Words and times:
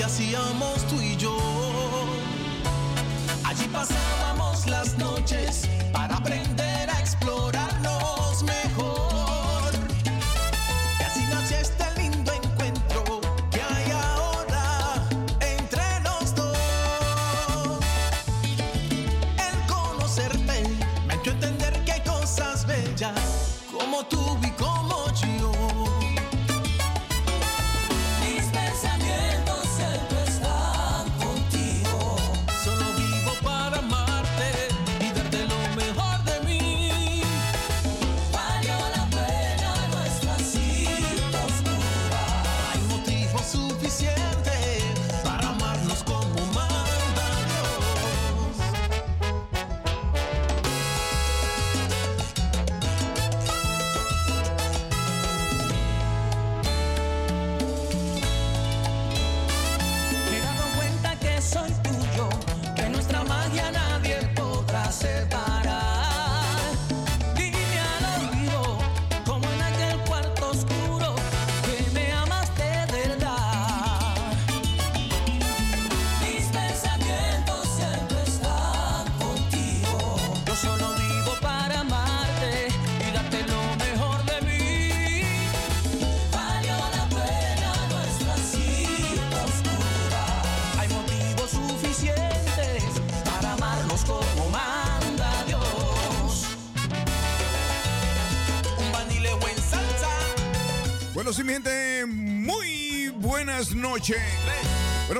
muy 0.00 1.49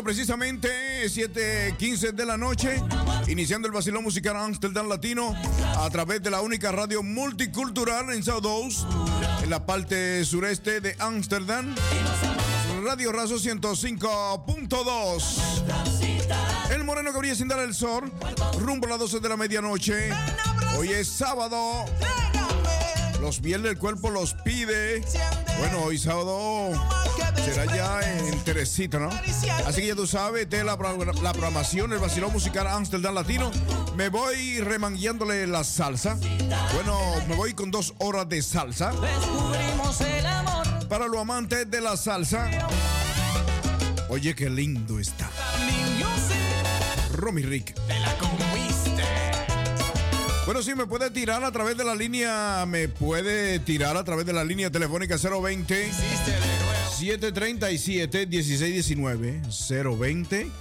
Precisamente 0.04 1.08
7:15 1.08 2.12
de 2.12 2.26
la 2.26 2.36
noche, 2.36 2.82
iniciando 3.28 3.68
el 3.68 3.74
vacilón 3.74 4.02
musical 4.02 4.36
Amsterdam 4.36 4.88
Latino 4.88 5.36
a 5.76 5.88
través 5.90 6.22
de 6.22 6.30
la 6.30 6.40
única 6.40 6.72
radio 6.72 7.02
multicultural 7.02 8.10
en 8.12 8.22
South 8.22 8.46
en 9.42 9.50
la 9.50 9.66
parte 9.66 10.24
sureste 10.24 10.80
de 10.80 10.96
Amsterdam. 10.98 11.74
Radio 12.84 13.12
Razo 13.12 13.36
105.2. 13.36 15.22
El 16.70 16.84
moreno 16.84 17.12
que 17.12 17.34
sin 17.34 17.48
dar 17.48 17.60
el 17.60 17.74
sol, 17.74 18.10
rumbo 18.58 18.86
a 18.86 18.90
las 18.90 18.98
12 18.98 19.20
de 19.20 19.28
la 19.28 19.36
medianoche. 19.36 20.10
Hoy 20.78 20.88
es 20.88 21.08
sábado. 21.08 21.84
Los 23.20 23.40
viernes 23.40 23.72
el 23.72 23.78
cuerpo 23.78 24.10
los 24.10 24.34
pide. 24.34 25.02
Bueno, 25.58 25.82
hoy 25.84 25.98
sábado 25.98 26.72
será 27.44 27.64
ya 27.66 28.00
en 28.18 28.42
Teresita, 28.44 28.98
¿no? 28.98 29.10
Así 29.66 29.82
que 29.82 29.88
ya 29.88 29.94
tú 29.94 30.06
sabes, 30.06 30.48
de 30.48 30.64
la, 30.64 30.76
la 30.76 31.32
programación, 31.32 31.92
el 31.92 31.98
vacilón 31.98 32.32
musical 32.32 32.66
Amsterdam 32.66 33.14
Latino. 33.14 33.50
Me 33.96 34.08
voy 34.08 34.60
remangueándole 34.60 35.46
la 35.46 35.64
salsa. 35.64 36.16
Bueno, 36.74 36.98
me 37.28 37.34
voy 37.34 37.54
con 37.54 37.70
dos 37.70 37.94
horas 37.98 38.28
de 38.28 38.42
salsa. 38.42 38.92
Para 40.88 41.06
los 41.06 41.20
amantes 41.20 41.70
de 41.70 41.80
la 41.80 41.96
salsa. 41.96 42.50
Oye, 44.08 44.34
qué 44.34 44.50
lindo 44.50 44.98
está. 44.98 45.30
Romy 47.12 47.42
Rick. 47.42 47.74
Bueno, 50.46 50.62
sí, 50.62 50.74
me 50.74 50.86
puede 50.86 51.10
tirar 51.10 51.44
a 51.44 51.52
través 51.52 51.76
de 51.76 51.84
la 51.84 51.94
línea, 51.94 52.64
me 52.66 52.88
puede 52.88 53.60
tirar 53.60 53.96
a 53.96 54.02
través 54.02 54.26
de 54.26 54.32
la 54.32 54.42
línea 54.42 54.68
telefónica 54.68 55.16
020 55.16 55.90
737 57.00 58.26
1619 58.26 59.40
020 59.48 60.52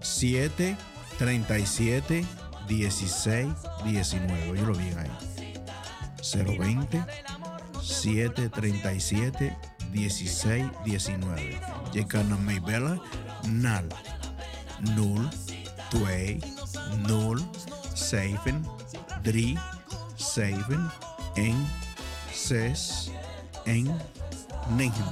737 0.00 2.24
1619. 2.68 4.58
Yo 4.58 4.66
lo 4.66 4.74
vi 4.74 4.88
ahí. 4.96 5.10
020 6.58 7.04
737 7.82 9.56
1619. 9.92 11.60
Jekana 11.92 12.36
Maybella 12.38 12.98
Nal 13.48 13.88
Null 14.96 15.28
Tway 15.90 16.40
Null 17.06 17.40
Safen 17.94 18.64
drie, 19.24 19.58
zeven, 20.18 20.90
één, 21.34 21.56
zes, 22.32 23.10
één, 23.64 23.90
negen. 24.70 25.04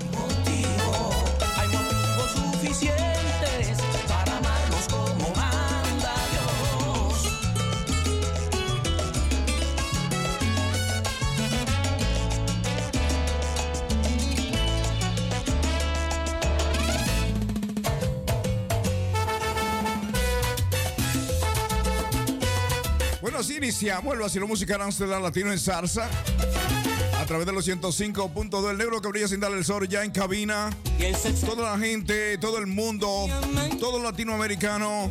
Hay 1.57 1.69
motivos 1.69 2.31
suficientes 2.31 3.79
para 4.09 4.37
amarnos 4.39 4.89
como 4.91 5.29
manda 5.35 6.15
Dios. 6.31 7.27
Bueno, 23.21 23.39
así 23.39 23.57
iniciamos 23.57 24.15
el 24.15 24.21
vacilo 24.21 24.49
musical 24.49 24.83
Amsterdam 24.83 25.23
Latino 25.23 25.53
en 25.53 25.59
Zarza. 25.59 26.09
A 27.23 27.25
través 27.25 27.47
de 27.47 27.53
los 27.53 27.69
105.2 27.69 28.69
El 28.69 28.79
Negro 28.79 29.01
que 29.01 29.07
brilla 29.07 29.29
sin 29.29 29.39
darle 29.39 29.59
el 29.59 29.65
sol 29.65 29.89
ya 29.89 30.03
en 30.03 30.11
cabina. 30.11 30.71
Toda 31.47 31.71
la 31.71 31.79
gente, 31.79 32.37
todo 32.39 32.59
el 32.59 32.67
mundo, 32.67 33.29
todo 33.79 34.03
latinoamericano 34.03 35.09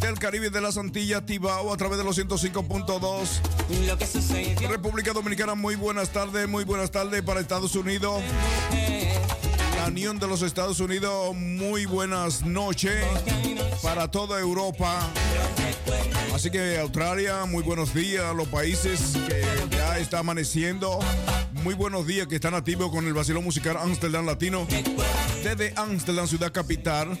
del 0.00 0.18
Caribe 0.18 0.48
de 0.48 0.60
las 0.62 0.78
Antillas, 0.78 1.26
Tibao, 1.26 1.70
a 1.70 1.76
través 1.76 1.98
de 1.98 2.04
los 2.04 2.18
105.2. 2.18 4.68
República 4.68 5.12
Dominicana, 5.12 5.54
muy 5.54 5.74
buenas 5.74 6.08
tardes, 6.08 6.48
muy 6.48 6.64
buenas 6.64 6.90
tardes 6.90 7.22
para 7.22 7.40
Estados 7.40 7.76
Unidos. 7.76 8.22
La 9.76 9.88
Unión 9.88 10.18
de 10.18 10.26
los 10.26 10.40
Estados 10.40 10.80
Unidos, 10.80 11.36
muy 11.36 11.84
buenas 11.84 12.42
noches 12.42 13.04
para 13.82 14.10
toda 14.10 14.40
Europa. 14.40 14.98
Así 16.36 16.50
que 16.50 16.78
Australia, 16.78 17.46
muy 17.46 17.62
buenos 17.62 17.94
días 17.94 18.22
a 18.22 18.34
los 18.34 18.46
países 18.48 19.16
que 19.26 19.42
ya 19.74 19.98
está 19.98 20.18
amaneciendo. 20.18 20.98
Muy 21.64 21.72
buenos 21.72 22.06
días 22.06 22.26
que 22.26 22.34
están 22.34 22.52
activos 22.52 22.90
con 22.90 23.06
el 23.06 23.14
vacilón 23.14 23.42
musical 23.42 23.78
Amsterdam 23.78 24.26
Latino. 24.26 24.66
Desde 25.42 25.72
Amsterdam, 25.76 26.28
ciudad 26.28 26.52
capital. 26.52 27.18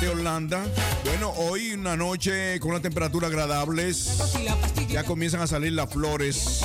De 0.00 0.08
Holanda. 0.08 0.64
Bueno, 1.04 1.30
hoy 1.36 1.72
una 1.72 1.96
noche 1.96 2.58
con 2.60 2.72
una 2.72 2.80
temperatura 2.80 3.28
agradables. 3.28 4.18
Ya 4.88 5.04
comienzan 5.04 5.40
a 5.40 5.46
salir 5.46 5.72
las 5.72 5.90
flores. 5.90 6.62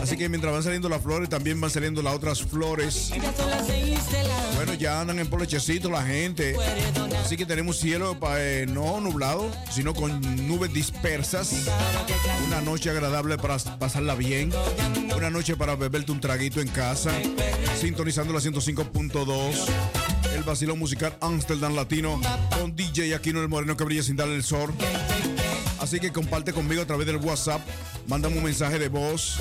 Así 0.00 0.16
que 0.16 0.28
mientras 0.28 0.52
van 0.52 0.62
saliendo 0.62 0.88
las 0.88 1.02
flores, 1.02 1.28
también 1.28 1.60
van 1.60 1.70
saliendo 1.70 2.02
las 2.02 2.14
otras 2.14 2.42
flores. 2.42 3.10
Bueno, 4.56 4.74
ya 4.74 5.00
andan 5.00 5.18
en 5.18 5.28
polechecito 5.28 5.90
la 5.90 6.02
gente. 6.02 6.56
Así 7.24 7.36
que 7.36 7.46
tenemos 7.46 7.78
cielo 7.78 8.16
eh, 8.36 8.66
no 8.68 9.00
nublado, 9.00 9.50
sino 9.70 9.94
con 9.94 10.20
nubes 10.46 10.72
dispersas. 10.72 11.66
Una 12.46 12.60
noche 12.60 12.90
agradable 12.90 13.36
para 13.36 13.58
pasarla 13.78 14.14
bien. 14.14 14.52
Una 15.16 15.30
noche 15.30 15.56
para 15.56 15.76
beberte 15.76 16.12
un 16.12 16.20
traguito 16.20 16.60
en 16.60 16.68
casa. 16.68 17.10
Sintonizando 17.78 18.32
la 18.32 18.40
105.2 18.40 20.01
el 20.34 20.42
vacilón 20.42 20.78
musical 20.78 21.16
Amsterdam 21.20 21.74
Latino 21.74 22.20
con 22.58 22.74
DJ 22.74 23.14
Aquino 23.14 23.40
el 23.40 23.48
Moreno 23.48 23.76
que 23.76 23.84
brilla 23.84 24.02
sin 24.02 24.16
darle 24.16 24.36
el 24.36 24.44
sol. 24.44 24.72
Así 25.80 25.98
que 25.98 26.12
comparte 26.12 26.52
conmigo 26.52 26.82
a 26.82 26.86
través 26.86 27.06
del 27.06 27.16
WhatsApp, 27.16 27.60
mándame 28.06 28.38
un 28.38 28.44
mensaje 28.44 28.78
de 28.78 28.88
voz. 28.88 29.40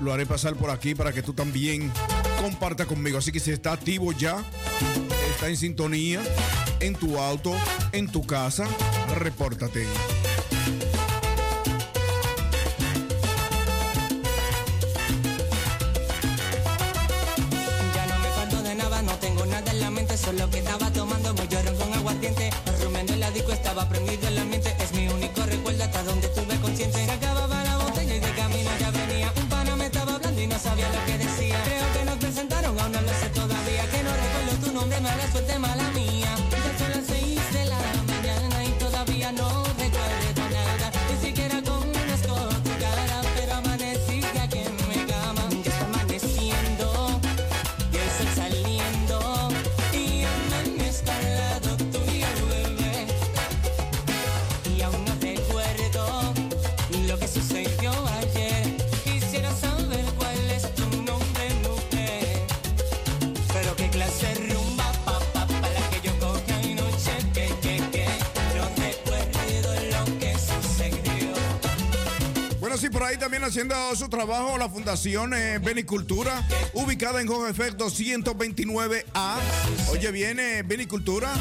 Lo 0.00 0.12
haré 0.12 0.26
pasar 0.26 0.54
por 0.54 0.70
aquí 0.70 0.94
para 0.94 1.12
que 1.12 1.22
tú 1.22 1.32
también 1.32 1.92
compartas 2.40 2.86
conmigo. 2.86 3.18
Así 3.18 3.32
que 3.32 3.40
si 3.40 3.50
está 3.50 3.72
activo 3.72 4.12
ya, 4.12 4.44
está 5.30 5.48
en 5.48 5.56
sintonía, 5.56 6.22
en 6.80 6.94
tu 6.94 7.18
auto, 7.18 7.54
en 7.92 8.06
tu 8.06 8.24
casa, 8.24 8.66
repórtate. 9.16 9.86
Estaba 23.76 23.90
prendido 23.90 24.26
en 24.28 24.34
la 24.36 24.44
mente. 24.46 24.74
Es 24.80 24.92
mi 24.92 25.06
único 25.06 25.42
recuerdo 25.42 25.84
hasta 25.84 26.02
donde 26.02 26.26
estuve 26.28 26.58
consciente. 26.60 27.06
Ahí 73.06 73.16
también 73.16 73.42
haciendo 73.44 73.76
su 73.94 74.08
trabajo 74.08 74.58
la 74.58 74.68
Fundación 74.68 75.32
eh, 75.32 75.58
Benicultura, 75.58 76.44
ubicada 76.72 77.20
en 77.20 77.28
Jojefec 77.28 77.76
229A. 77.76 79.36
Oye, 79.90 80.10
viene 80.10 80.62
Benicultura, 80.62 81.32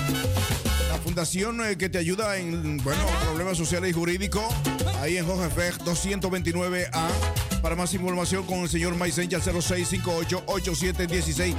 la 0.89 0.97
fundación 0.97 1.65
eh, 1.65 1.75
que 1.78 1.89
te 1.89 1.97
ayuda 1.97 2.38
en, 2.38 2.78
bueno, 2.84 3.01
problemas 3.23 3.58
sociales 3.58 3.89
y 3.89 3.93
jurídicos, 3.93 4.45
ahí 5.01 5.17
en 5.17 5.25
Jojefec 5.25 5.80
229A. 5.80 7.08
Para 7.62 7.75
más 7.75 7.93
información 7.93 8.45
con 8.45 8.60
el 8.60 8.69
señor 8.69 8.95
Maisencha 8.95 9.39
0658-871669. 9.39 11.56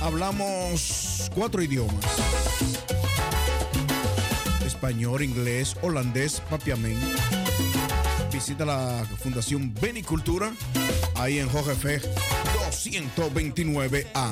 Hablamos 0.00 1.28
cuatro 1.34 1.60
idiomas 1.62 2.04
español, 4.78 5.22
inglés, 5.24 5.74
holandés, 5.82 6.40
papiamén. 6.48 6.96
Visita 8.32 8.64
la 8.64 9.04
Fundación 9.20 9.74
Benicultura 9.74 10.52
ahí 11.16 11.40
en 11.40 11.48
Jorge 11.48 12.00
229A. 13.16 14.30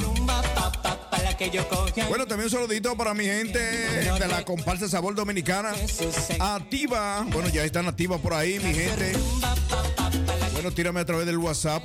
Bueno, 2.09 2.26
también 2.28 2.44
un 2.44 2.50
saludito 2.50 2.96
para 2.96 3.12
mi 3.12 3.24
gente 3.24 3.59
de 3.59 4.28
la 4.28 4.44
comparsa 4.44 4.88
Sabor 4.88 5.16
Dominicana. 5.16 5.72
Activa. 6.38 7.26
Bueno, 7.32 7.48
ya 7.48 7.64
están 7.64 7.88
activas 7.88 8.20
por 8.20 8.32
ahí, 8.32 8.61
mi 8.61 8.72
gente. 8.72 9.14
Bueno, 10.52 10.70
tírame 10.70 11.00
a 11.00 11.04
través 11.04 11.26
del 11.26 11.38
WhatsApp 11.38 11.85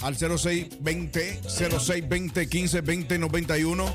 al 0.00 0.16
0620 0.16 1.42
0620 1.46 2.48
15 2.48 2.80
20 2.80 3.18
91. 3.20 3.94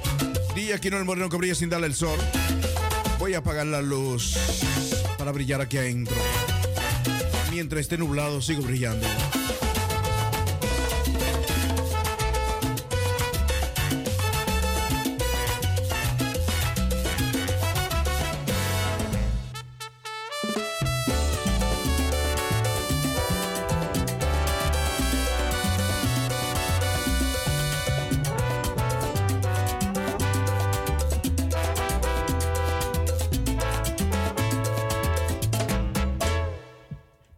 Día 0.55 0.75
aquí 0.75 0.89
no 0.89 0.97
el 0.97 1.03
moreno 1.03 1.27
que 1.27 1.35
brilla 1.35 1.53
sin 1.53 1.69
darle 1.69 1.87
el 1.87 1.95
sol. 1.95 2.17
Voy 3.27 3.33
a 3.33 3.39
apagar 3.39 3.65
la 3.65 3.81
luz 3.81 4.37
para 5.17 5.33
brillar 5.33 5.59
aquí 5.59 5.77
adentro. 5.77 6.15
Mientras 7.51 7.81
esté 7.81 7.97
nublado, 7.97 8.41
sigo 8.41 8.61
brillando. 8.61 9.05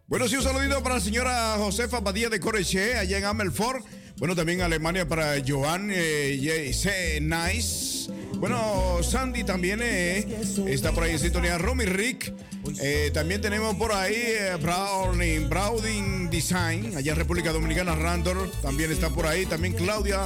Bueno, 0.09 0.27
sí, 0.27 0.37
un 0.37 0.41
saludito 0.41 0.81
para 0.81 0.95
la 0.95 1.01
señora 1.01 1.55
Josefa 1.59 1.99
Badía 1.99 2.29
de 2.29 2.39
Coreche, 2.39 2.95
allá 2.95 3.19
en 3.19 3.25
Amelfort. 3.25 3.85
Bueno, 4.17 4.35
también 4.35 4.61
Alemania 4.61 5.07
para 5.07 5.35
Joan 5.47 5.91
eh, 5.93 6.71
C. 6.73 7.21
Nice. 7.21 8.11
Bueno, 8.39 9.03
Sandy 9.03 9.43
también 9.43 9.81
eh, 9.83 10.25
está 10.65 10.93
por 10.93 11.03
ahí 11.03 11.11
en 11.11 11.19
sintonía. 11.19 11.59
Romy 11.59 11.85
Rick. 11.85 12.33
Eh, 12.81 13.11
también 13.13 13.39
tenemos 13.39 13.75
por 13.75 13.91
ahí 13.91 14.15
eh, 14.15 14.57
Browning, 14.59 15.47
Browning 15.47 16.29
Design, 16.31 16.97
allá 16.97 17.11
en 17.11 17.17
República 17.17 17.51
Dominicana. 17.53 17.93
Randor 17.93 18.49
también 18.63 18.91
está 18.91 19.11
por 19.11 19.27
ahí. 19.27 19.45
También 19.45 19.73
Claudia, 19.73 20.21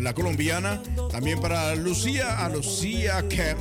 la 0.00 0.14
colombiana. 0.14 0.82
También 1.10 1.38
para 1.38 1.74
Lucía, 1.74 2.42
a 2.42 2.48
Lucía 2.48 3.22
Kerr. 3.28 3.58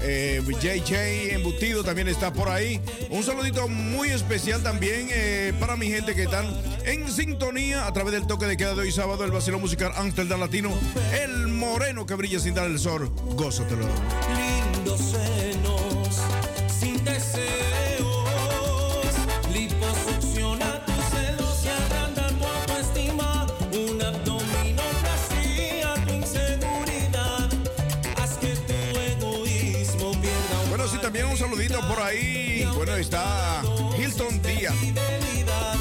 JJ 0.00 0.92
eh, 0.92 1.34
Embutido 1.34 1.84
también 1.84 2.08
está 2.08 2.32
por 2.32 2.48
ahí. 2.48 2.80
Un 3.10 3.22
saludito 3.22 3.68
muy 3.68 4.08
especial 4.08 4.62
también 4.62 5.08
eh, 5.10 5.52
para 5.58 5.76
mi 5.76 5.88
gente 5.88 6.14
que 6.14 6.24
están 6.24 6.46
en 6.84 7.10
sintonía 7.10 7.86
a 7.86 7.92
través 7.92 8.12
del 8.12 8.26
toque 8.26 8.46
de 8.46 8.56
queda 8.56 8.74
de 8.74 8.82
hoy 8.82 8.92
sábado, 8.92 9.24
el 9.24 9.30
vacilón 9.30 9.60
musical 9.60 9.92
Amsterdam 9.96 10.40
Latino, 10.40 10.70
el 11.12 11.48
moreno 11.48 12.06
que 12.06 12.14
brilla 12.14 12.38
sin 12.38 12.54
dar 12.54 12.66
el 12.66 12.78
sol. 12.78 13.10
Gózatelo. 13.34 13.86
Lindos 14.36 15.00
senos, 15.00 16.20
sin 16.80 17.04
deseo. 17.04 17.87
Está 33.00 33.62
Hilton 33.96 34.42
Díaz. 34.42 34.74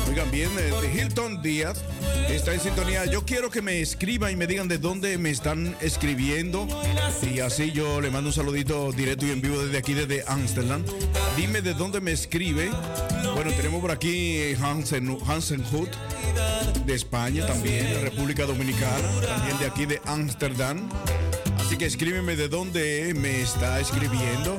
Oigan 0.08 0.30
bien, 0.32 0.50
eh, 0.58 0.72
Hilton 0.94 1.42
Díaz 1.42 1.84
está 2.30 2.54
en 2.54 2.60
sintonía. 2.60 3.06
Yo 3.06 3.26
quiero 3.26 3.50
que 3.50 3.62
me 3.62 3.82
escriban 3.82 4.32
y 4.32 4.36
me 4.36 4.46
digan 4.46 4.68
de 4.68 4.78
dónde 4.78 5.18
me 5.18 5.32
están 5.32 5.76
escribiendo. 5.82 6.68
Y 7.22 7.40
así 7.40 7.72
yo 7.72 8.02
le 8.02 8.12
mando 8.12 8.30
un 8.30 8.34
saludito 8.34 8.92
directo 8.92 9.26
y 9.26 9.32
en 9.32 9.42
vivo 9.42 9.60
desde 9.60 9.78
aquí, 9.78 9.94
desde 9.94 10.24
Amsterdam. 10.28 10.84
Dime 11.36 11.62
de 11.62 11.74
dónde 11.74 12.02
me 12.02 12.12
escribe. 12.12 12.70
Bueno, 13.34 13.52
tenemos 13.52 13.82
por 13.82 13.92
aquí 13.92 14.54
Hansen, 14.62 15.18
Hansen 15.28 15.64
Hood 15.66 15.90
de 16.86 16.94
España 16.94 17.46
también, 17.46 17.86
de 17.86 18.02
República 18.02 18.46
Dominicana, 18.46 19.10
también 19.26 19.58
de 19.60 19.66
aquí 19.66 19.86
de 19.86 20.02
Amsterdam. 20.06 20.88
Así 21.60 21.78
que 21.78 21.86
escríbeme 21.86 22.36
de 22.36 22.48
dónde 22.48 23.14
me 23.16 23.42
está 23.42 23.80
escribiendo. 23.80 24.58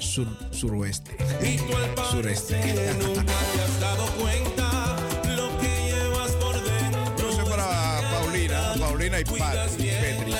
sur, 0.00 0.26
suroeste. 0.50 1.16
Sureste. 2.10 2.60
Y 9.06 9.84
Petri. 9.84 10.32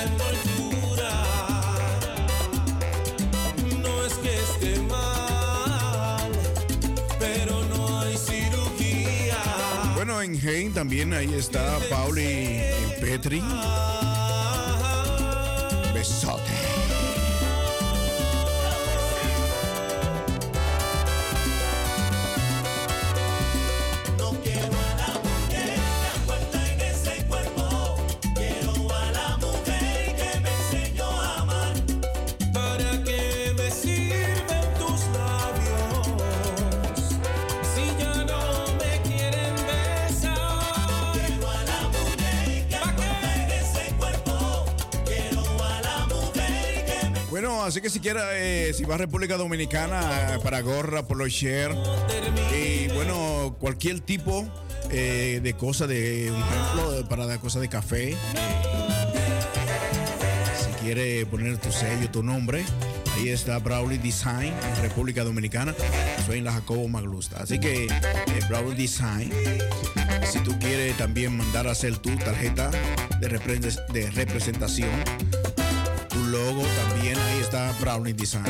No 3.81 4.05
es 4.05 4.13
que 4.15 4.35
esté 4.35 4.81
mal, 4.81 6.31
pero 7.17 7.63
no 7.69 7.99
hay 8.01 8.17
cirugía. 8.17 9.37
Bueno, 9.95 10.21
en 10.21 10.35
Hein 10.35 10.73
también 10.73 11.13
ahí 11.13 11.33
está 11.33 11.79
Pauli 11.89 12.23
y 12.23 13.01
Petri. 13.01 13.41
Así 47.67 47.81
que 47.81 47.89
si 47.89 47.99
quiere, 47.99 48.21
eh, 48.69 48.73
si 48.73 48.85
va 48.85 48.95
a 48.95 48.97
República 48.97 49.35
Dominicana 49.35 50.35
eh, 50.35 50.39
para 50.41 50.61
gorra, 50.61 51.05
polo 51.05 51.27
share 51.27 51.75
y 52.55 52.87
bueno, 52.93 53.57
cualquier 53.59 53.99
tipo 53.99 54.47
eh, 54.89 55.41
de 55.43 55.53
cosa, 55.53 55.85
de 55.85 56.31
un 56.31 56.41
ejemplo, 56.41 57.09
para 57.09 57.25
dar 57.25 57.39
cosas 57.39 57.61
de 57.61 57.67
café. 57.67 58.15
si 60.57 60.83
quiere 60.85 61.25
poner 61.25 61.57
tu 61.57 61.69
sello, 61.71 62.09
tu 62.09 62.23
nombre, 62.23 62.63
ahí 63.15 63.29
está 63.29 63.59
Brawley 63.59 63.97
Design, 63.97 64.53
República 64.81 65.25
Dominicana. 65.25 65.75
Soy 66.25 66.37
en 66.37 66.45
la 66.45 66.53
Jacobo 66.53 66.87
Maglusta. 66.87 67.43
Así 67.43 67.59
que 67.59 67.87
Brawley 68.47 68.77
Design, 68.77 69.29
si 70.23 70.39
tú 70.39 70.57
quieres 70.59 70.95
también 70.95 71.35
mandar 71.35 71.67
a 71.67 71.71
hacer 71.71 71.97
tu 71.97 72.15
tarjeta 72.15 72.71
de, 73.19 73.27
representación 74.11 74.89
está 77.47 77.71
Brownie 77.79 78.11
Design. 78.11 78.43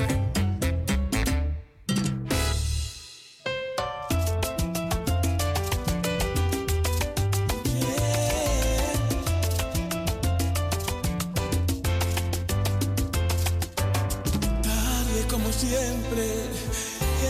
como 15.29 15.51
siempre, 15.51 16.25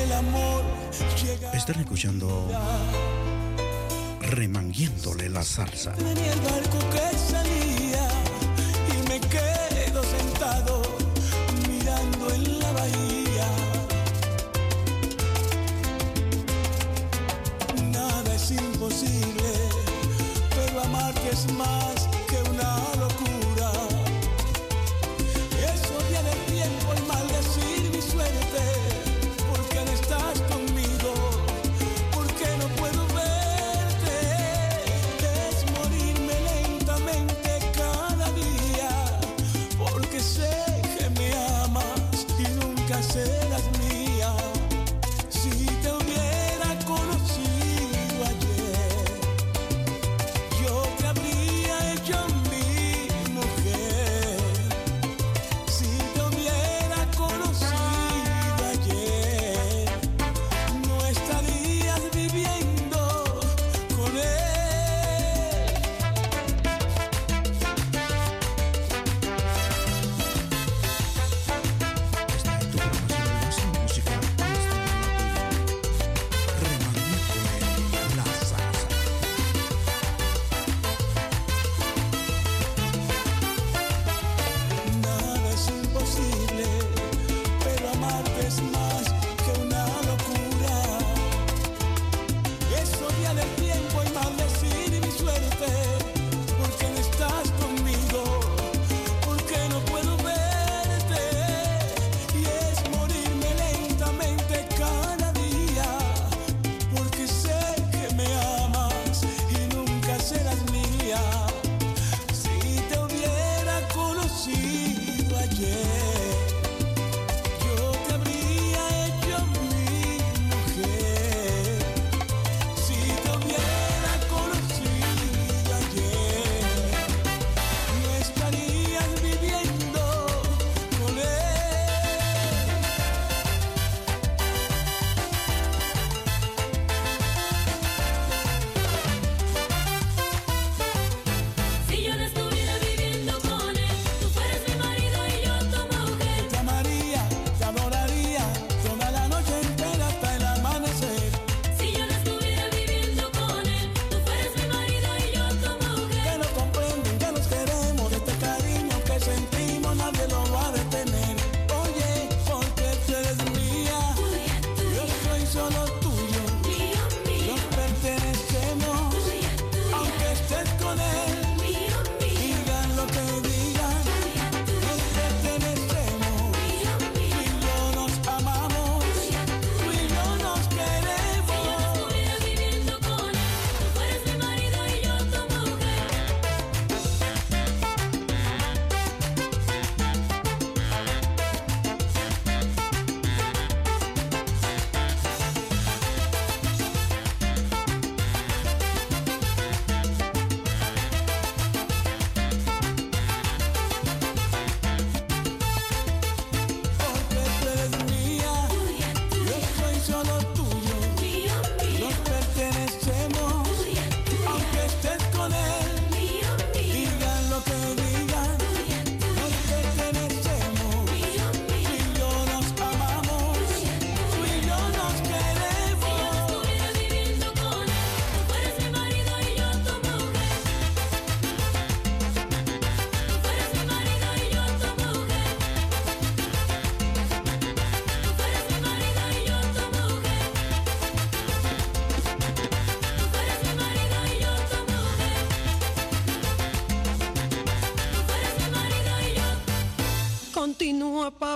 el 0.04 0.12
amor 0.14 0.64
Están 1.54 1.82
escuchando 1.82 2.48
remanguiéndole 4.22 5.30
la 5.30 5.44
salsa. 5.44 5.94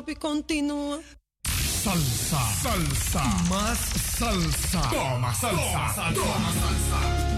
papi, 0.01 0.15
continúa. 0.15 0.99
Salsa, 1.83 2.39
salsa, 2.63 3.23
más 3.49 3.77
salsa. 4.17 4.81
Toma 4.89 5.33
salsa, 5.33 5.53
toma 5.53 5.93
salsa. 5.93 6.13
Toma 6.13 6.51
salsa. 6.53 7.30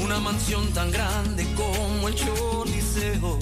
Una 0.00 0.20
mansión 0.20 0.72
tan 0.72 0.92
grande 0.92 1.44
como 1.56 2.06
el 2.06 2.14
Choliseo, 2.14 3.40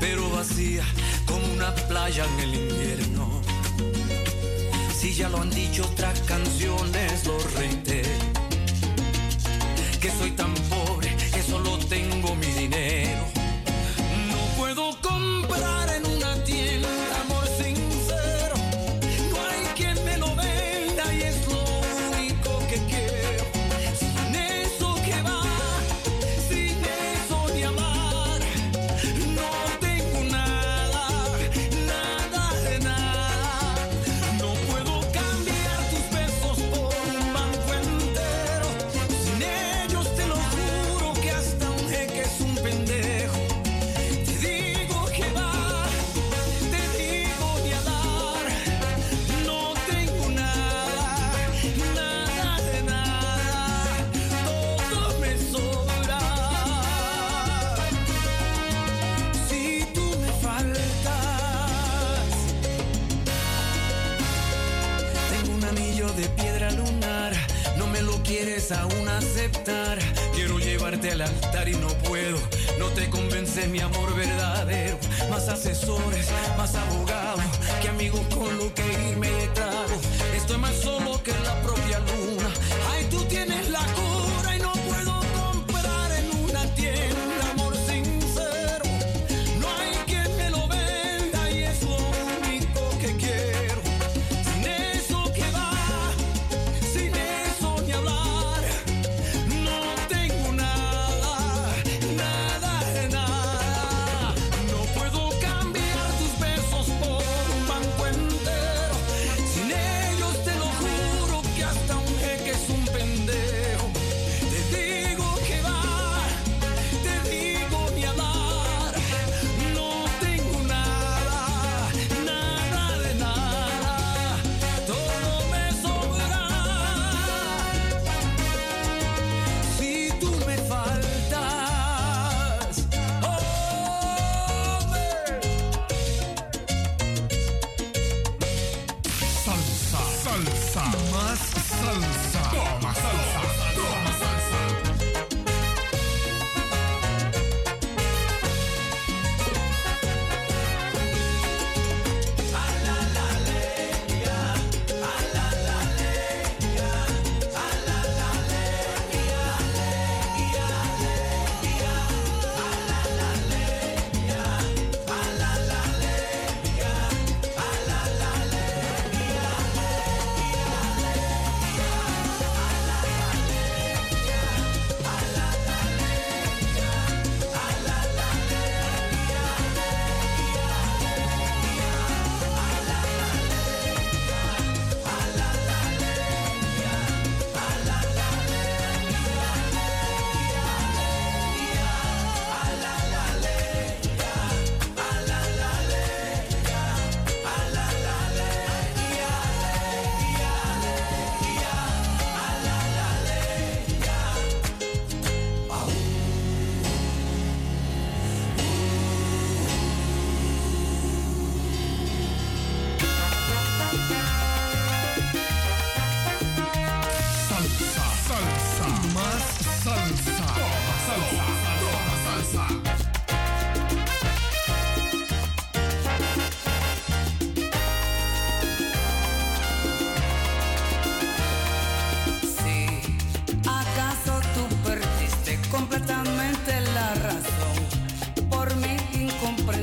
pero 0.00 0.28
vacía 0.30 0.82
como 1.26 1.46
una 1.52 1.72
playa 1.86 2.24
en 2.24 2.40
el 2.40 2.54
invierno. 2.56 3.40
Si 4.98 5.14
ya 5.14 5.28
lo 5.28 5.40
han 5.42 5.50
dicho 5.50 5.84
otras 5.84 6.18
canciones 6.22 6.99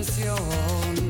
canción. 0.04 1.07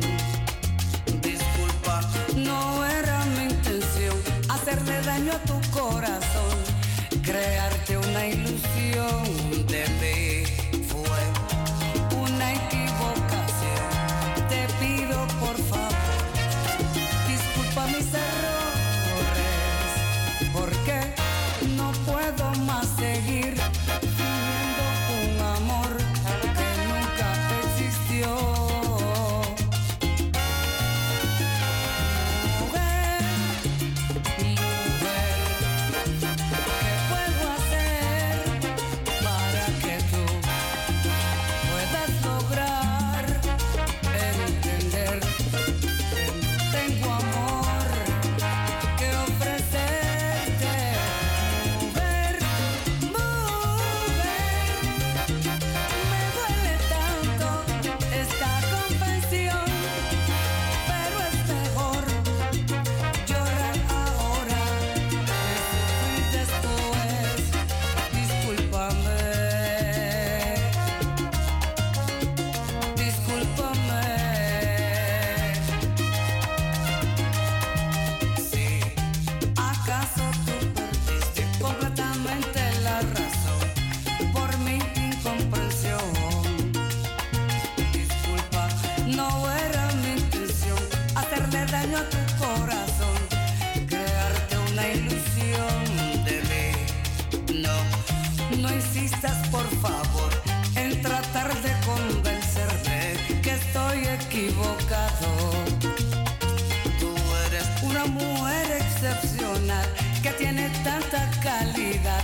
Tanta 110.87 111.29
calidad 111.43 112.23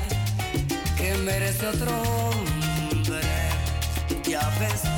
que 0.95 1.13
merece 1.17 1.67
otro 1.67 1.91
hombre. 2.01 3.21
Ya 4.23 4.49
ves, 4.57 4.92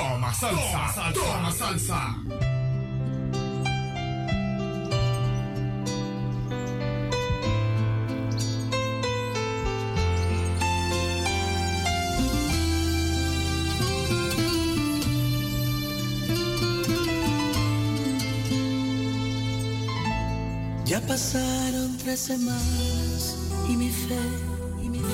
Toma 0.00 0.32
salsa. 0.32 1.12
Toma 1.12 1.52
salsa. 1.52 2.00
Ya 20.86 21.00
pasaron 21.02 21.98
tres 21.98 22.20
semanas 22.20 23.36
y 23.68 23.76
mi 23.76 23.90
fe, 23.90 24.18
y 24.82 24.88
mi 24.88 24.98
fe 24.98 25.06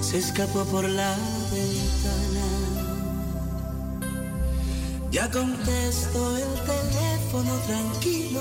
se 0.00 0.18
escapó 0.18 0.64
por 0.64 0.84
la 0.88 1.14
ventana. 1.52 2.35
Contesto 5.38 6.36
el 6.38 6.54
teléfono 6.64 7.52
tranquilo 7.66 8.40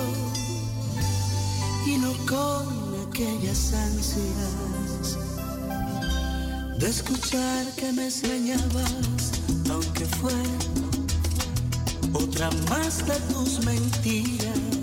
y 1.85 1.97
no 1.97 2.13
con 2.25 2.67
aquellas 3.09 3.73
ansias 3.73 5.17
de 6.79 6.87
escuchar 6.87 7.65
que 7.75 7.91
me 7.91 8.07
extrañabas, 8.07 9.31
aunque 9.69 10.05
fuera 10.05 10.59
otra 12.13 12.49
más 12.69 13.05
de 13.05 13.15
tus 13.33 13.65
mentiras 13.65 14.75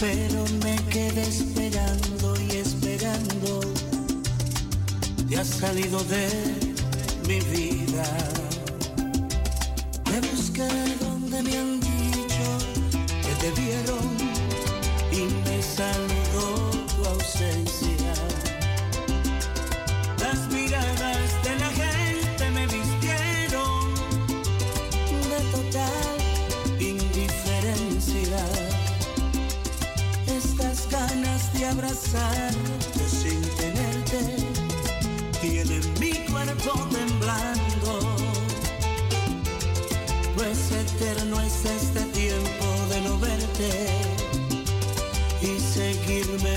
pero 0.00 0.44
me 0.64 0.76
quedé 0.88 1.28
esperando 1.28 2.34
y 2.40 2.56
esperando. 2.56 3.60
Te 5.28 5.36
has 5.36 5.48
salido 5.48 6.02
de 6.04 6.26
mi 7.28 7.38
vida. 7.40 8.49
Me 10.20 10.28
busqué 10.28 10.68
donde 11.00 11.42
me 11.42 11.56
han 11.56 11.80
dicho 11.80 12.46
que 13.22 13.34
te 13.40 13.50
vieron 13.58 14.06
y 15.12 15.22
me 15.48 15.62
saludó 15.62 16.70
tu 16.94 17.08
ausencia. 17.08 18.12
Las 20.18 20.46
miradas 20.52 21.30
de 21.42 21.56
la 21.58 21.70
gente 21.70 22.50
me 22.50 22.66
vistieron 22.66 23.94
de 25.30 25.40
total 25.52 26.16
indiferencia 26.78 28.44
estas 30.26 30.86
ganas 30.90 31.52
de 31.54 31.64
abrazarte 31.64 32.49
Pues 40.42 40.72
eterno 40.72 41.38
es 41.42 41.66
este 41.66 42.00
tiempo 42.18 42.64
de 42.88 43.00
no 43.02 43.18
verte 43.18 43.88
y 45.42 45.60
seguirme 45.60 46.56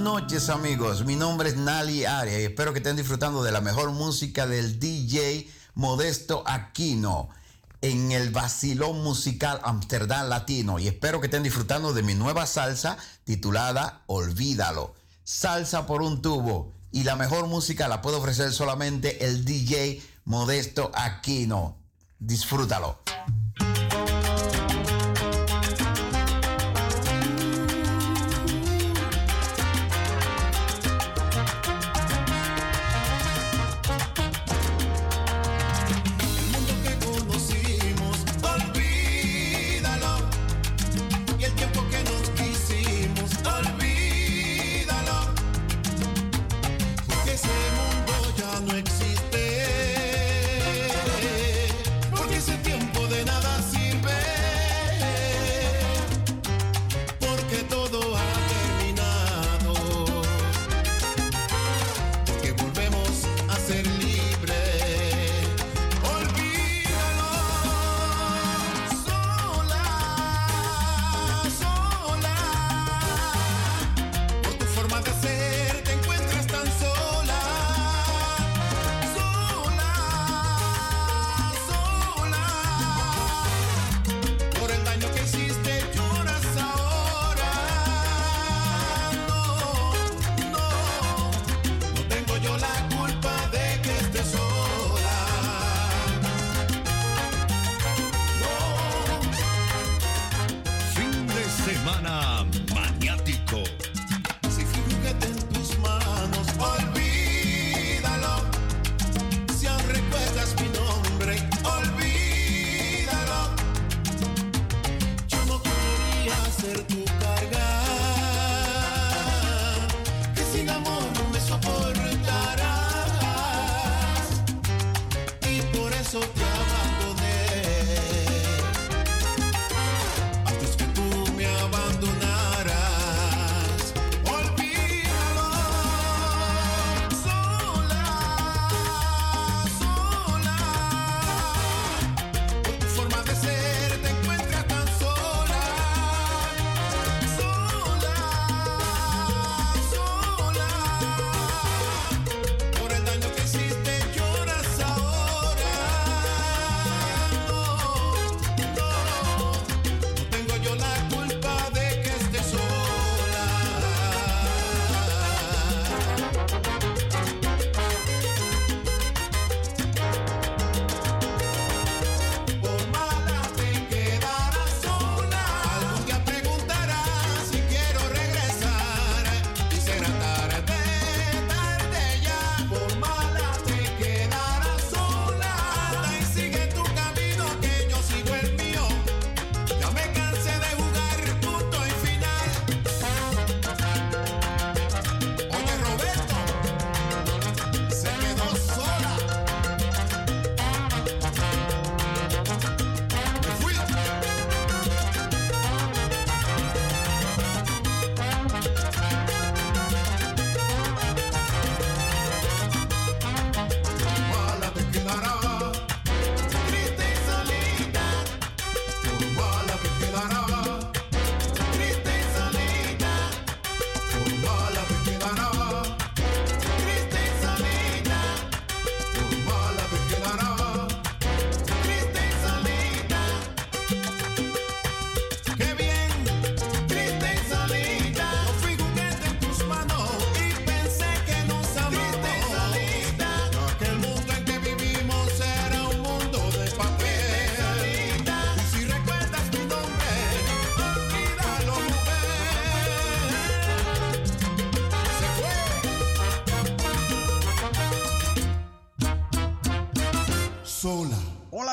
noches 0.00 0.48
amigos, 0.48 1.04
mi 1.04 1.14
nombre 1.14 1.50
es 1.50 1.56
Nali 1.56 2.06
Aria 2.06 2.40
y 2.40 2.44
espero 2.44 2.72
que 2.72 2.78
estén 2.78 2.96
disfrutando 2.96 3.42
de 3.42 3.52
la 3.52 3.60
mejor 3.60 3.90
música 3.90 4.46
del 4.46 4.80
DJ 4.80 5.46
Modesto 5.74 6.42
Aquino 6.46 7.28
en 7.82 8.10
el 8.10 8.30
Basilón 8.30 9.02
Musical 9.02 9.60
Amsterdam 9.62 10.28
Latino 10.28 10.78
y 10.78 10.88
espero 10.88 11.20
que 11.20 11.26
estén 11.26 11.42
disfrutando 11.42 11.92
de 11.92 12.02
mi 12.02 12.14
nueva 12.14 12.46
salsa 12.46 12.96
titulada 13.24 14.02
Olvídalo. 14.06 14.94
Salsa 15.22 15.86
por 15.86 16.00
un 16.00 16.22
tubo 16.22 16.72
y 16.90 17.04
la 17.04 17.16
mejor 17.16 17.46
música 17.46 17.86
la 17.86 18.00
puede 18.00 18.16
ofrecer 18.16 18.52
solamente 18.52 19.26
el 19.26 19.44
DJ 19.44 20.02
Modesto 20.24 20.90
Aquino. 20.94 21.76
Disfrútalo. 22.18 22.98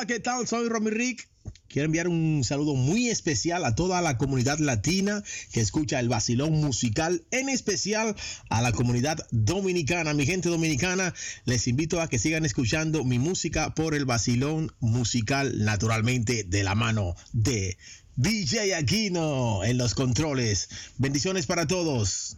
¿Qué 0.06 0.20
tal? 0.20 0.46
Soy 0.46 0.68
Romy 0.68 0.90
Rick. 0.90 1.28
Quiero 1.66 1.86
enviar 1.86 2.08
un 2.08 2.44
saludo 2.44 2.74
muy 2.74 3.08
especial 3.08 3.64
a 3.64 3.74
toda 3.74 4.00
la 4.00 4.16
comunidad 4.16 4.58
latina 4.58 5.24
que 5.52 5.60
escucha 5.60 5.98
el 5.98 6.08
vacilón 6.08 6.52
musical, 6.52 7.24
en 7.30 7.48
especial 7.48 8.14
a 8.48 8.62
la 8.62 8.72
comunidad 8.72 9.26
dominicana. 9.30 10.14
Mi 10.14 10.24
gente 10.24 10.48
dominicana, 10.48 11.14
les 11.46 11.66
invito 11.66 12.00
a 12.00 12.08
que 12.08 12.18
sigan 12.18 12.44
escuchando 12.44 13.04
mi 13.04 13.18
música 13.18 13.74
por 13.74 13.94
el 13.94 14.04
vacilón 14.04 14.72
musical, 14.78 15.64
naturalmente 15.64 16.44
de 16.44 16.62
la 16.62 16.74
mano 16.74 17.14
de 17.32 17.76
DJ 18.16 18.76
Aquino 18.76 19.64
en 19.64 19.78
los 19.78 19.94
controles. 19.94 20.68
Bendiciones 20.96 21.46
para 21.46 21.66
todos. 21.66 22.36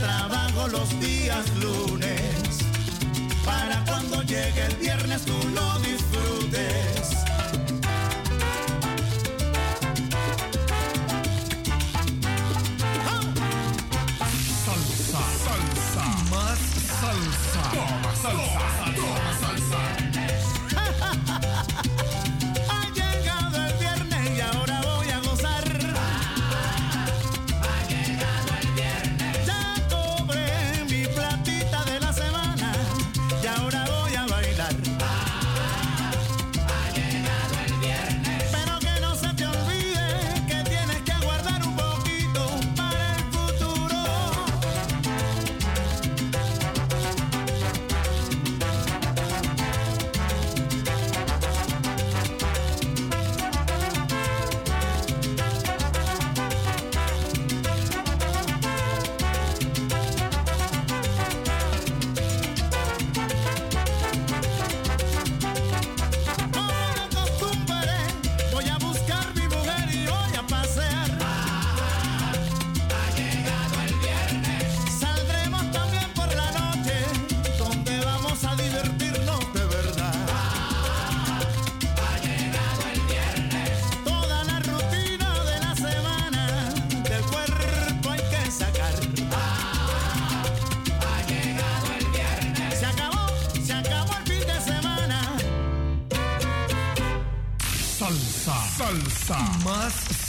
trabajo 0.00 0.68
los 0.68 0.88
días 0.98 1.44
luz. 1.56 1.89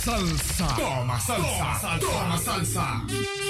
salsa. 0.02 0.68
Toma 0.76 1.20
salsa. 1.20 1.46
Toma 1.46 1.80
salsa. 1.80 2.00
Toma 2.00 2.38
salsa. 2.38 3.41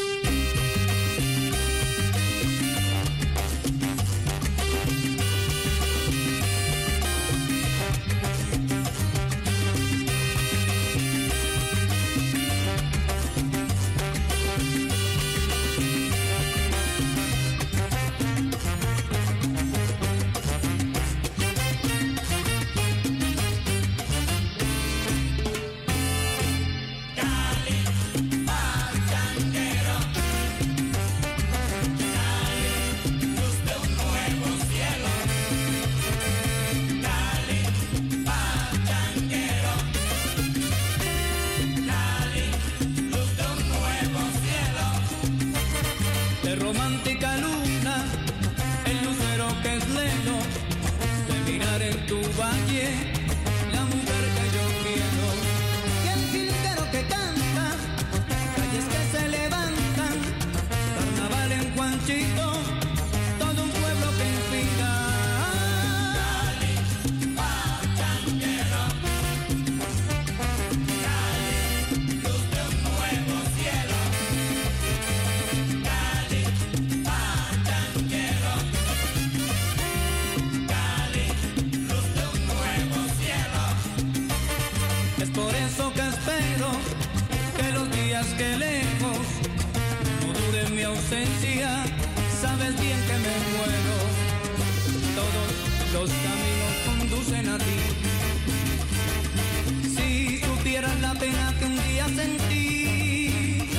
los 95.93 96.09
caminos 96.09 96.73
conducen 96.85 97.49
a 97.49 97.57
ti. 97.57 97.79
Si 99.95 100.39
supieras 100.39 100.99
la 101.01 101.13
pena 101.15 101.53
que 101.59 101.65
un 101.65 101.75
día 101.87 102.05
sentí, 102.07 103.69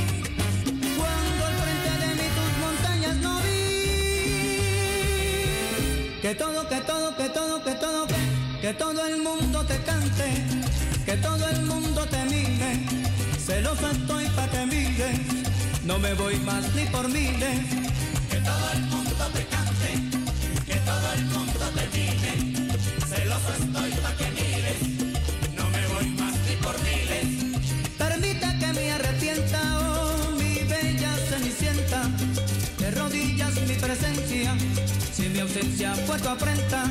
cuando 0.98 1.46
al 1.46 1.54
frente 1.62 1.90
de 2.02 2.10
mí 2.18 2.26
tus 2.38 2.52
montañas 2.64 3.16
no 3.16 3.40
vi. 3.40 4.60
Que 6.20 6.34
todo, 6.34 6.68
que 6.68 6.80
todo, 6.80 7.16
que 7.16 7.28
todo, 7.30 7.64
que 7.64 7.74
todo, 7.74 8.06
que, 8.06 8.14
que 8.60 8.74
todo 8.74 9.06
el 9.06 9.22
mundo 9.22 9.64
te 9.64 9.78
cante, 9.82 10.28
que 11.06 11.16
todo 11.16 11.48
el 11.48 11.62
mundo 11.62 12.04
te 12.06 12.24
mire. 12.24 12.86
Celoso 13.38 13.90
estoy 13.90 14.26
pa' 14.36 14.48
que 14.50 14.66
mires, 14.66 15.18
no 15.84 15.98
me 15.98 16.12
voy 16.14 16.36
más 16.40 16.74
ni 16.74 16.84
por 16.86 17.08
miles 17.08 17.91
puesto 36.12 36.28
a 36.28 36.36
prenda 36.36 36.84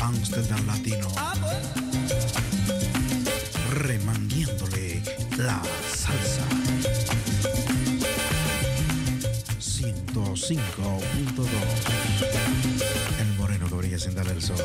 Amsterdam 0.00 0.66
Latino. 0.66 1.08
Remandiéndole 3.70 5.02
la 5.38 5.62
salsa. 5.92 6.42
105.2 9.58 11.46
El 13.20 13.34
moreno 13.36 13.68
que 13.68 13.74
brilla 13.74 13.98
sin 13.98 14.14
darle 14.14 14.32
el 14.32 14.42
sol. 14.42 14.56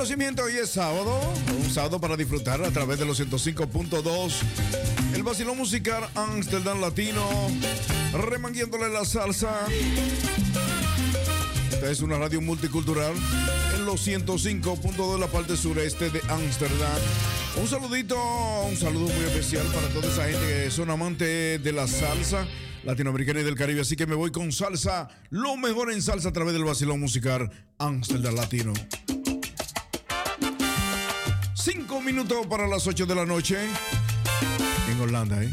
Hoy 0.00 0.56
es 0.56 0.70
sábado, 0.70 1.20
un 1.62 1.70
sábado 1.70 2.00
para 2.00 2.16
disfrutar 2.16 2.64
a 2.64 2.70
través 2.70 2.98
de 2.98 3.04
los 3.04 3.20
105.2, 3.20 4.32
el 5.14 5.22
vacilón 5.22 5.58
musical 5.58 6.08
Amsterdam 6.14 6.80
Latino, 6.80 7.22
remanguiéndole 8.14 8.88
la 8.88 9.04
salsa. 9.04 9.66
Esta 11.70 11.90
es 11.90 12.00
una 12.00 12.16
radio 12.16 12.40
multicultural 12.40 13.12
en 13.76 13.84
los 13.84 14.08
105.2 14.08 15.12
de 15.12 15.20
la 15.20 15.26
parte 15.26 15.54
sureste 15.54 16.08
de 16.08 16.22
Ámsterdam. 16.30 16.98
Un 17.60 17.68
saludito, 17.68 18.16
un 18.70 18.78
saludo 18.78 19.04
muy 19.04 19.24
especial 19.26 19.66
para 19.66 19.88
toda 19.88 20.10
esa 20.10 20.24
gente 20.24 20.64
que 20.64 20.70
son 20.70 20.88
amantes 20.88 21.62
de 21.62 21.72
la 21.72 21.86
salsa 21.86 22.46
latinoamericana 22.84 23.40
y 23.40 23.44
del 23.44 23.54
Caribe. 23.54 23.82
Así 23.82 23.96
que 23.96 24.06
me 24.06 24.14
voy 24.14 24.32
con 24.32 24.50
salsa, 24.50 25.08
lo 25.28 25.58
mejor 25.58 25.92
en 25.92 26.00
salsa 26.00 26.30
a 26.30 26.32
través 26.32 26.54
del 26.54 26.64
vacilón 26.64 27.00
musical 27.00 27.50
Amsterdam 27.76 28.34
Latino. 28.34 28.72
Minutos 32.12 32.44
para 32.48 32.66
las 32.66 32.88
8 32.88 33.06
de 33.06 33.14
la 33.14 33.24
noche 33.24 33.56
en 34.90 35.00
Holanda, 35.00 35.40
¿eh? 35.44 35.50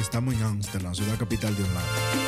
Estamos 0.00 0.32
en 0.34 0.42
Amsterdam, 0.42 0.94
ciudad 0.94 1.18
capital 1.18 1.54
de 1.54 1.64
Holanda. 1.64 2.27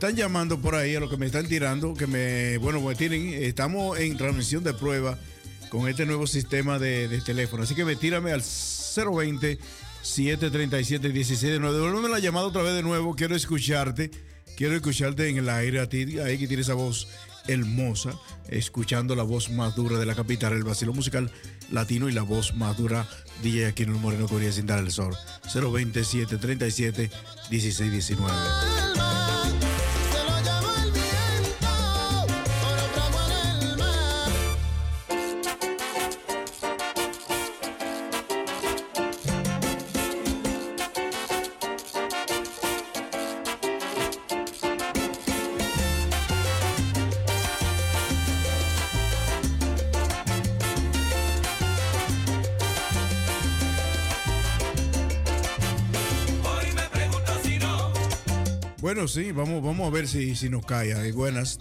están 0.00 0.16
llamando 0.16 0.58
por 0.58 0.76
ahí, 0.76 0.94
a 0.94 1.00
los 1.00 1.10
que 1.10 1.18
me 1.18 1.26
están 1.26 1.46
tirando, 1.46 1.92
que 1.92 2.06
me, 2.06 2.56
bueno, 2.56 2.80
me 2.80 2.94
tienen, 2.94 3.34
estamos 3.34 3.98
en 3.98 4.16
transmisión 4.16 4.64
de 4.64 4.72
prueba 4.72 5.18
con 5.68 5.90
este 5.90 6.06
nuevo 6.06 6.26
sistema 6.26 6.78
de, 6.78 7.20
teléfono. 7.20 7.64
Así 7.64 7.74
que 7.74 7.84
metírame 7.84 8.32
al 8.32 8.40
020 8.40 9.58
737 10.00 11.10
16 11.10 11.52
Devuélveme 11.52 12.08
la 12.08 12.18
llamada 12.18 12.46
otra 12.46 12.62
vez 12.62 12.76
de 12.76 12.82
nuevo. 12.82 13.14
Quiero 13.14 13.36
escucharte. 13.36 14.10
Quiero 14.56 14.74
escucharte 14.74 15.28
en 15.28 15.36
el 15.36 15.50
aire 15.50 15.80
a 15.80 15.88
ti, 15.90 16.18
ahí 16.18 16.38
que 16.38 16.48
tiene 16.48 16.62
esa 16.62 16.72
voz 16.72 17.06
hermosa, 17.46 18.14
escuchando 18.48 19.14
la 19.14 19.22
voz 19.22 19.50
más 19.50 19.76
dura 19.76 19.98
de 19.98 20.06
la 20.06 20.14
capital, 20.14 20.54
el 20.54 20.64
vacilo 20.64 20.94
musical 20.94 21.30
latino 21.70 22.08
y 22.08 22.12
la 22.12 22.22
voz 22.22 22.54
más 22.54 22.74
dura 22.78 23.06
DJ 23.42 23.66
Aquino 23.66 23.98
Moreno 23.98 24.26
Corría 24.28 24.50
sin 24.50 24.64
dar 24.64 24.78
el 24.78 24.92
sol. 24.92 25.14
020 25.52 26.04
737 26.04 27.10
1619 27.50 28.79
sí, 59.10 59.32
vamos, 59.32 59.62
vamos 59.62 59.88
a 59.88 59.90
ver 59.90 60.06
si, 60.06 60.34
si 60.36 60.48
nos 60.48 60.64
cae. 60.64 61.12
buenas. 61.12 61.58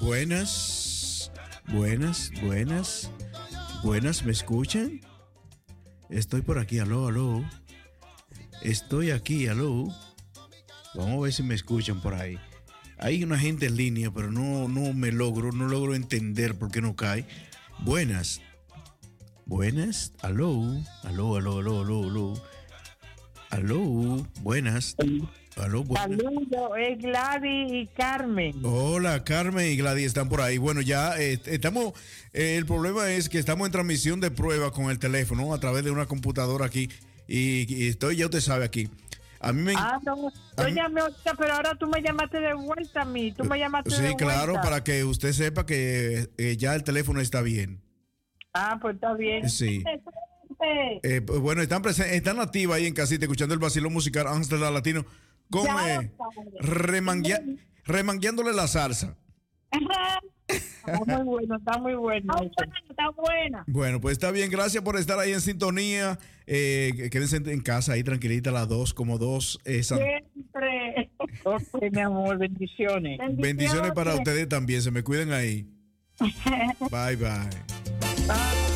Buenas. 0.00 1.30
Buenas, 1.68 2.30
buenas. 2.42 3.10
Buenas, 3.82 4.24
¿me 4.24 4.32
escuchan? 4.32 5.00
Estoy 6.08 6.42
por 6.42 6.58
aquí, 6.58 6.78
aló, 6.78 7.08
aló. 7.08 7.44
Estoy 8.62 9.10
aquí, 9.10 9.46
aló. 9.46 9.88
Vamos 10.94 11.18
a 11.18 11.20
ver 11.20 11.32
si 11.32 11.42
me 11.42 11.54
escuchan 11.54 12.00
por 12.00 12.14
ahí. 12.14 12.38
Hay 12.98 13.22
una 13.22 13.38
gente 13.38 13.66
en 13.66 13.76
línea, 13.76 14.10
pero 14.10 14.30
no, 14.30 14.68
no 14.68 14.94
me 14.94 15.12
logro, 15.12 15.52
no 15.52 15.68
logro 15.68 15.94
entender 15.94 16.54
por 16.54 16.70
qué 16.70 16.80
no 16.80 16.96
cae. 16.96 17.26
Buenas. 17.80 18.40
Buenas, 19.46 20.12
aló, 20.22 20.62
aló, 21.02 21.36
aló, 21.36 21.58
aló, 21.58 21.80
aló, 21.82 22.04
aló. 22.04 22.42
Aló, 23.50 24.26
buenas. 24.40 24.96
Aló. 25.56 25.84
Saludos, 25.94 26.70
es 26.78 26.98
Gladys 26.98 27.72
y 27.72 27.86
Carmen. 27.96 28.54
Hola, 28.64 29.22
Carmen 29.22 29.70
y 29.70 29.76
Gladys 29.76 30.06
están 30.06 30.28
por 30.28 30.40
ahí. 30.40 30.58
Bueno, 30.58 30.80
ya 30.80 31.16
eh, 31.20 31.38
estamos. 31.46 31.92
eh, 32.32 32.56
el 32.56 32.66
problema 32.66 33.10
es 33.12 33.28
que 33.28 33.38
estamos 33.38 33.66
en 33.66 33.72
transmisión 33.72 34.20
de 34.20 34.32
prueba 34.32 34.72
con 34.72 34.90
el 34.90 34.98
teléfono 34.98 35.54
a 35.54 35.60
través 35.60 35.84
de 35.84 35.92
una 35.92 36.06
computadora 36.06 36.66
aquí. 36.66 36.88
Y, 37.28 37.72
y 37.72 37.86
estoy, 37.88 38.16
ya 38.16 38.26
usted 38.26 38.40
sabe, 38.40 38.64
aquí. 38.64 38.88
A 39.38 39.52
mí 39.52 39.62
me. 39.62 39.74
Ah, 39.76 40.00
no, 40.04 40.16
yo 40.58 40.64
mí- 40.64 40.72
llamé 40.74 41.02
ahorita, 41.02 41.34
pero 41.38 41.52
ahora 41.54 41.74
tú 41.78 41.86
me 41.86 42.02
llamaste 42.02 42.40
de 42.40 42.54
vuelta 42.54 43.02
a 43.02 43.04
mí. 43.04 43.30
Tú 43.32 43.44
me 43.44 43.56
llamaste 43.58 43.90
de 43.90 43.96
sí, 43.96 44.02
vuelta. 44.02 44.24
claro, 44.24 44.54
para 44.54 44.82
que 44.82 45.04
usted 45.04 45.32
sepa 45.32 45.66
que 45.66 46.30
eh, 46.36 46.56
ya 46.56 46.74
el 46.74 46.82
teléfono 46.82 47.20
está 47.20 47.42
bien. 47.42 47.80
Ah, 48.54 48.78
pues 48.82 48.96
está 48.96 49.14
bien. 49.14 49.48
Sí. 49.48 49.84
Eh, 51.02 51.20
pues, 51.20 51.40
bueno, 51.40 51.62
están, 51.62 51.82
están 51.86 52.40
activas 52.40 52.78
ahí 52.78 52.86
en 52.86 52.94
casita 52.94 53.24
escuchando 53.26 53.54
el 53.54 53.60
vacilón 53.60 53.92
musical 53.92 54.26
Amsterdam 54.26 54.72
Latino 54.72 55.04
con 55.50 55.66
eh, 55.88 56.12
remanguea- 56.60 57.42
remangueándole 57.84 58.52
la 58.52 58.66
salsa. 58.66 59.16
Está 60.46 61.18
muy 61.18 61.24
bueno, 61.24 61.56
está 61.56 61.78
muy 61.78 61.94
bueno. 61.94 62.32
Está 62.34 62.64
buena, 62.66 62.74
está 62.90 63.10
buena. 63.10 63.64
Bueno, 63.66 64.00
pues 64.00 64.12
está 64.12 64.30
bien, 64.30 64.50
gracias 64.50 64.82
por 64.82 64.96
estar 64.98 65.18
ahí 65.18 65.32
en 65.32 65.40
sintonía. 65.40 66.18
Eh, 66.46 67.08
quédense 67.10 67.36
en 67.38 67.60
casa 67.60 67.92
ahí 67.94 68.04
tranquilita 68.04 68.50
las 68.50 68.68
dos, 68.68 68.92
como 68.92 69.16
dos. 69.18 69.58
eh, 69.64 69.82
san- 69.82 69.98
Siempre. 69.98 71.10
Ok, 71.44 71.62
mi 71.92 72.00
amor, 72.00 72.38
bendiciones. 72.38 73.18
Bendiciones 73.36 73.92
para 73.92 74.14
ustedes 74.14 74.48
también, 74.48 74.82
se 74.82 74.90
me 74.90 75.02
cuiden 75.02 75.32
ahí. 75.32 75.66
Bye, 76.90 77.16
bye. 77.16 77.50
Hoy 78.28 78.73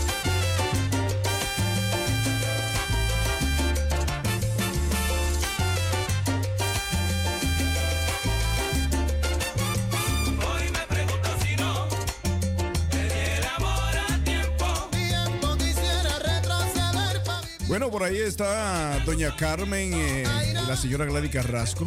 Bueno, 17.69 17.91
por 17.91 18.03
ahí 18.03 18.17
está 18.17 18.99
doña 19.05 19.37
Carmen, 19.37 19.93
eh, 19.93 20.25
la 20.67 20.75
señora 20.75 21.05
Gladys 21.05 21.31
Carrasco. 21.31 21.87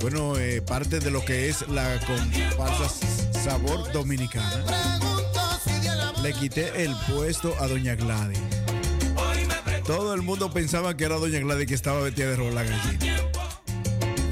Bueno, 0.00 0.38
eh, 0.38 0.62
parte 0.62 1.00
de 1.00 1.10
lo 1.10 1.24
que 1.24 1.48
es 1.48 1.68
la 1.68 1.98
comparsa 2.06 2.88
Sabor 3.32 3.90
Dominicana. 3.92 4.64
Le 6.22 6.32
quité 6.32 6.84
el 6.84 6.94
puesto 7.12 7.56
a 7.58 7.66
doña 7.66 7.96
Gladys. 7.96 8.38
Todo 9.84 10.14
el 10.14 10.22
mundo 10.22 10.52
pensaba 10.52 10.96
que 10.96 11.04
era 11.04 11.16
doña 11.16 11.40
Gladys 11.40 11.66
que 11.66 11.74
estaba 11.74 12.00
vestida 12.02 12.28
de 12.30 12.36
rola 12.36 12.62
gallina. 12.62 13.16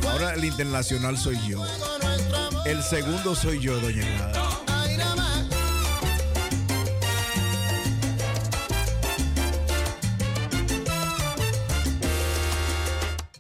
Ahora 0.09 0.35
el 0.35 0.45
internacional 0.45 1.19
soy 1.19 1.39
yo. 1.49 1.61
El 2.65 2.85
segundo 2.85 3.35
soy 3.35 3.59
yo, 3.59 3.81
doña 3.81 4.05
Gladys. 4.17 4.68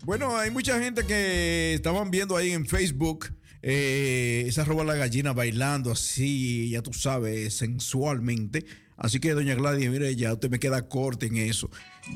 Bueno, 0.08 0.38
hay 0.38 0.50
mucha 0.50 0.82
gente 0.82 1.04
que 1.04 1.74
estaban 1.74 2.10
viendo 2.10 2.34
ahí 2.34 2.52
en 2.52 2.64
Facebook 2.64 3.30
eh, 3.60 4.44
esa 4.46 4.64
roba 4.64 4.82
la 4.82 4.94
gallina 4.94 5.34
bailando 5.34 5.92
así, 5.92 6.70
ya 6.70 6.80
tú 6.80 6.94
sabes, 6.94 7.52
sensualmente. 7.58 8.64
Así 8.96 9.20
que, 9.20 9.34
doña 9.34 9.54
Gladys, 9.54 9.90
mire, 9.90 10.16
ya 10.16 10.32
usted 10.32 10.48
me 10.48 10.58
queda 10.58 10.88
corta 10.88 11.26
en 11.26 11.36
eso. 11.36 11.68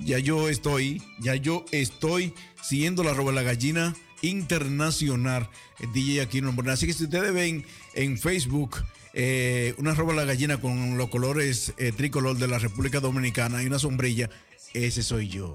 Ya 0.06 0.18
yo 0.18 0.48
estoy, 0.48 1.02
ya 1.20 1.34
yo 1.34 1.66
estoy 1.70 2.32
siguiendo 2.62 3.04
la 3.04 3.12
roba 3.12 3.30
la 3.30 3.42
gallina 3.42 3.94
internacional, 4.22 5.50
DJ 5.92 6.22
aquí 6.22 6.38
en 6.38 6.70
Así 6.70 6.86
que 6.86 6.94
si 6.94 7.04
ustedes 7.04 7.34
ven 7.34 7.66
en 7.92 8.16
Facebook 8.16 8.76
eh, 9.12 9.74
una 9.76 9.92
roba 9.92 10.14
la 10.14 10.24
gallina 10.24 10.58
con 10.58 10.96
los 10.96 11.10
colores 11.10 11.74
eh, 11.76 11.92
tricolor 11.94 12.38
de 12.38 12.48
la 12.48 12.58
República 12.58 13.00
Dominicana 13.00 13.62
y 13.62 13.66
una 13.66 13.78
sombrilla, 13.78 14.30
ese 14.72 15.02
soy 15.02 15.28
yo. 15.28 15.52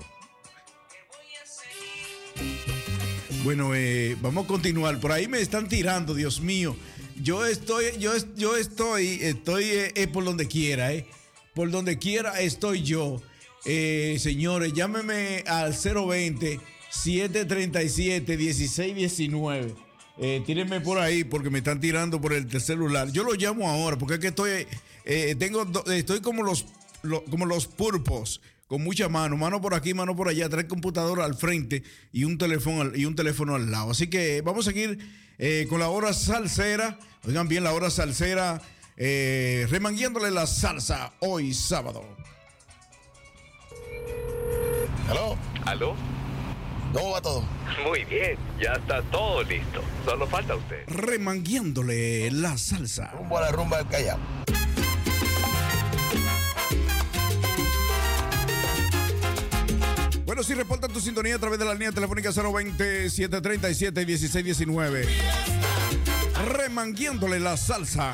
Bueno, 3.44 3.74
eh, 3.76 4.18
vamos 4.22 4.46
a 4.46 4.48
continuar. 4.48 5.00
Por 5.00 5.12
ahí 5.12 5.28
me 5.28 5.40
están 5.40 5.68
tirando, 5.68 6.14
Dios 6.14 6.42
mío. 6.42 6.76
Yo 7.22 7.46
estoy, 7.46 7.86
yo, 8.00 8.12
yo 8.36 8.56
estoy, 8.58 9.20
estoy 9.22 9.64
eh, 9.66 10.08
por 10.12 10.24
donde 10.24 10.48
quiera, 10.48 10.94
eh. 10.94 11.06
Por 11.54 11.72
donde 11.72 11.98
quiera 11.98 12.40
estoy 12.42 12.84
yo. 12.84 13.22
Eh, 13.66 14.18
señores, 14.20 14.74
llámeme 14.74 15.44
al 15.48 15.74
020 15.74 16.60
737 16.90 18.38
1619. 18.38 19.76
Eh, 20.20 20.42
tírenme 20.46 20.82
por 20.82 20.98
ahí 21.00 21.24
porque 21.24 21.50
me 21.50 21.60
están 21.60 21.80
tirando 21.80 22.20
por 22.20 22.34
el 22.34 22.50
celular. 22.62 23.12
Yo 23.12 23.24
lo 23.24 23.34
llamo 23.34 23.70
ahora 23.70 23.98
porque 23.98 24.16
es 24.16 24.20
que 24.20 24.28
estoy, 24.28 24.68
eh, 25.06 25.36
tengo, 25.38 25.66
estoy 25.92 26.22
como 26.22 26.44
los, 26.44 26.66
lo- 27.04 27.24
como 27.26 27.46
los 27.46 27.68
purpos 27.68 28.42
con 28.68 28.84
mucha 28.84 29.09
mano, 29.09 29.38
mano 29.38 29.61
por 29.61 29.74
aquí, 29.74 29.93
mano 29.93 30.15
por 30.15 30.28
allá, 30.28 30.49
trae 30.49 30.68
computadora 30.68 31.26
al 31.26 31.36
frente 31.36 31.84
y 32.11 32.26
un 32.26 32.38
teléfono 32.38 32.82
al, 32.82 32.97
y 32.97 33.05
un 33.05 33.15
teléfono 33.15 33.55
al 33.55 33.72
lado. 33.72 33.91
Así 33.91 34.07
que 34.07 34.41
vamos 34.41 34.68
a 34.68 34.72
seguir 34.72 34.99
eh, 35.38 35.65
con 35.70 35.80
la 35.80 35.89
hora 35.89 36.13
salsera. 36.13 36.99
Oigan 37.26 37.47
bien, 37.47 37.63
la 37.63 37.74
hora 37.74 37.89
salsera, 37.89 38.61
eh, 38.97 39.68
remanguiéndole 39.70 40.32
la 40.32 40.47
salsa 40.47 41.13
hoy 41.20 41.53
sábado. 41.53 42.03
¿Aló? 45.09 45.38
¿Aló? 45.65 45.95
¿Cómo 46.93 47.11
va 47.11 47.22
todo? 47.22 47.45
Muy 47.86 48.03
bien, 48.05 48.38
ya 48.61 48.74
está 48.74 49.01
todo 49.03 49.43
listo. 49.43 49.82
Solo 50.05 50.28
falta 50.28 50.55
usted. 50.55 50.84
Remanguiéndole 50.88 52.32
la 52.32 52.57
salsa. 52.57 53.11
Rumbo 53.11 53.38
a 53.38 53.41
la 53.41 53.51
rumba 53.51 53.78
del 53.78 53.88
Callao. 53.88 54.20
Bueno, 60.28 60.44
si 60.44 60.54
reportan 60.54 60.92
tu 60.92 61.00
sintonía 61.00 61.38
a 61.38 61.40
través 61.40 61.58
de 61.58 61.64
la 61.64 61.72
línea 61.72 61.94
telefónica 61.94 62.32
020-737-1619. 62.32 65.08
Remanguiéndole 66.50 67.40
la 67.40 67.56
salsa. 67.56 68.14